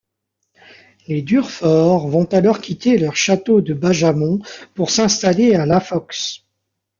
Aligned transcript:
Les 1.07 1.21
Durfort 1.21 2.07
vont 2.07 2.23
alors 2.25 2.59
quitter 2.59 2.97
leur 2.97 3.15
château 3.15 3.61
de 3.61 3.75
Bajamont 3.75 4.39
pour 4.73 4.89
s'installer 4.89 5.53
à 5.53 5.67
Lafox. 5.67 6.39